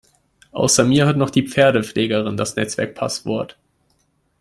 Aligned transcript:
Außer 0.51 0.83
mir 0.83 1.05
hat 1.05 1.15
noch 1.15 1.29
die 1.29 1.45
Pferdepflegerin 1.47 2.35
das 2.35 2.55
Netzwerk-Passwort. 2.55 3.59